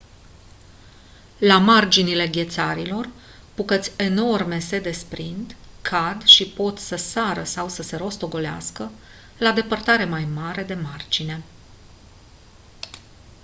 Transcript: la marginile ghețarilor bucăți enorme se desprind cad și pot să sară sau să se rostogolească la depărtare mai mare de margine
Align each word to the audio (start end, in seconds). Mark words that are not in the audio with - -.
la 1.37 1.57
marginile 1.59 2.27
ghețarilor 2.27 3.09
bucăți 3.55 3.91
enorme 3.97 4.59
se 4.59 4.79
desprind 4.79 5.55
cad 5.81 6.23
și 6.25 6.47
pot 6.49 6.77
să 6.79 6.95
sară 6.95 7.43
sau 7.43 7.69
să 7.69 7.81
se 7.81 7.95
rostogolească 7.95 8.91
la 9.37 9.51
depărtare 9.51 10.05
mai 10.05 10.25
mare 10.25 10.63
de 10.63 10.73
margine 10.73 11.43